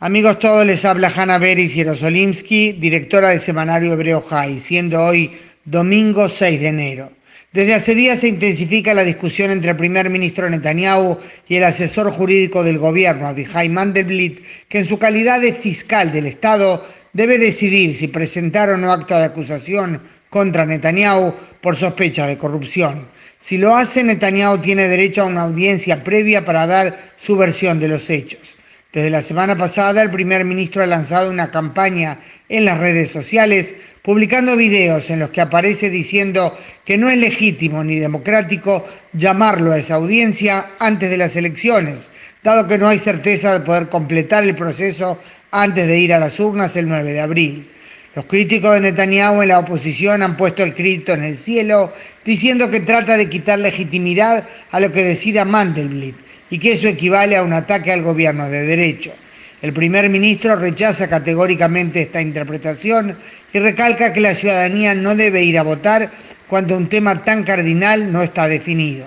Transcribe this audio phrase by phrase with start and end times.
[0.00, 6.28] Amigos todos, les habla Hanna Beris Yerosolimsky, directora del semanario Hebreo High, siendo hoy domingo
[6.28, 7.12] 6 de enero.
[7.52, 12.12] Desde hace días se intensifica la discusión entre el primer ministro Netanyahu y el asesor
[12.12, 17.92] jurídico del gobierno, Abihai Mandelblit, que en su calidad de fiscal del Estado debe decidir
[17.92, 23.08] si presentar o no acto de acusación contra Netanyahu por sospecha de corrupción.
[23.40, 27.88] Si lo hace, Netanyahu tiene derecho a una audiencia previa para dar su versión de
[27.88, 28.57] los hechos.
[28.90, 33.74] Desde la semana pasada, el primer ministro ha lanzado una campaña en las redes sociales,
[34.00, 36.56] publicando videos en los que aparece diciendo
[36.86, 42.12] que no es legítimo ni democrático llamarlo a esa audiencia antes de las elecciones,
[42.42, 45.20] dado que no hay certeza de poder completar el proceso
[45.50, 47.70] antes de ir a las urnas el 9 de abril.
[48.14, 51.92] Los críticos de Netanyahu en la oposición han puesto el crédito en el cielo,
[52.24, 56.16] diciendo que trata de quitar legitimidad a lo que decida Mandelblit
[56.50, 59.12] y que eso equivale a un ataque al gobierno de derecho.
[59.60, 63.16] El primer ministro rechaza categóricamente esta interpretación
[63.52, 66.10] y recalca que la ciudadanía no debe ir a votar
[66.46, 69.06] cuando un tema tan cardinal no está definido.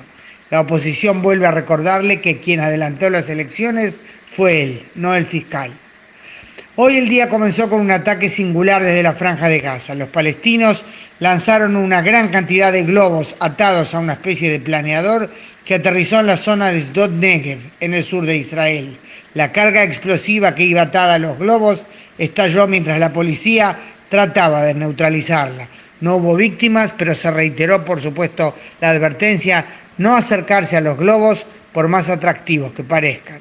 [0.50, 5.72] La oposición vuelve a recordarle que quien adelantó las elecciones fue él, no el fiscal.
[6.76, 9.96] Hoy el día comenzó con un ataque singular desde la franja de Gaza.
[9.96, 10.84] Los palestinos
[11.20, 15.30] lanzaron una gran cantidad de globos atados a una especie de planeador
[15.66, 18.98] que aterrizó en la zona de Sdot Negev, en el sur de Israel.
[19.34, 21.86] La carga explosiva que iba atada a los globos
[22.18, 23.78] estalló mientras la policía
[24.10, 25.68] trataba de neutralizarla.
[26.02, 29.66] No hubo víctimas, pero se reiteró, por supuesto, la advertencia
[29.98, 33.40] no acercarse a los globos por más atractivos que parezcan.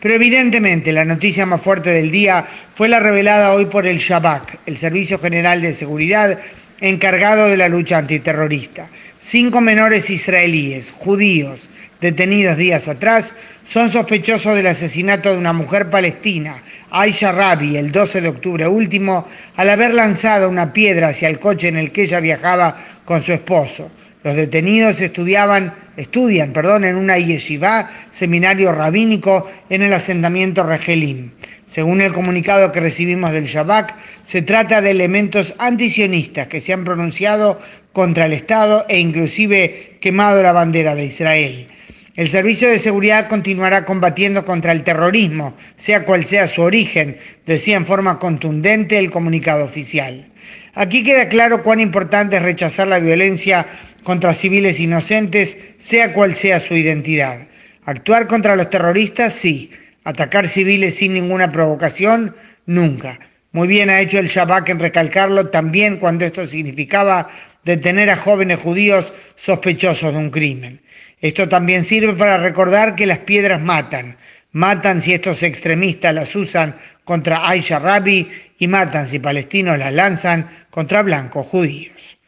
[0.00, 4.58] Pero evidentemente la noticia más fuerte del día fue la revelada hoy por el Shabak,
[4.66, 6.38] el Servicio General de Seguridad
[6.80, 8.88] encargado de la lucha antiterrorista.
[9.26, 13.32] Cinco menores israelíes, judíos, detenidos días atrás,
[13.64, 19.26] son sospechosos del asesinato de una mujer palestina, Aisha Rabi, el 12 de octubre último,
[19.56, 23.32] al haber lanzado una piedra hacia el coche en el que ella viajaba con su
[23.32, 23.90] esposo.
[24.24, 31.30] Los detenidos estudiaban, estudian perdón, en una yeshiva, seminario rabínico, en el asentamiento Regelim.
[31.66, 36.84] Según el comunicado que recibimos del Shabak, se trata de elementos antisionistas que se han
[36.84, 37.60] pronunciado
[37.92, 41.68] contra el Estado e inclusive quemado la bandera de Israel.
[42.16, 47.76] El Servicio de Seguridad continuará combatiendo contra el terrorismo, sea cual sea su origen, decía
[47.76, 50.30] en forma contundente el comunicado oficial.
[50.74, 53.66] Aquí queda claro cuán importante es rechazar la violencia
[54.04, 57.48] contra civiles inocentes, sea cual sea su identidad.
[57.84, 59.70] Actuar contra los terroristas, sí.
[60.04, 63.18] Atacar civiles sin ninguna provocación, nunca.
[63.52, 67.28] Muy bien ha hecho el Shabak en recalcarlo también cuando esto significaba
[67.64, 70.80] detener a jóvenes judíos sospechosos de un crimen.
[71.20, 74.16] Esto también sirve para recordar que las piedras matan.
[74.52, 80.50] Matan si estos extremistas las usan contra Aisha Rabi y matan si palestinos las lanzan
[80.70, 82.18] contra blancos judíos.